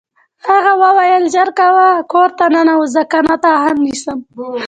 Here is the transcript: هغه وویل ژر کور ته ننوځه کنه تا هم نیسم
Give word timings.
هغه 0.47 0.71
وویل 0.83 1.23
ژر 1.33 1.49
کور 2.11 2.29
ته 2.37 2.45
ننوځه 2.53 3.03
کنه 3.11 3.35
تا 3.43 3.51
هم 3.63 3.77
نیسم 3.85 4.19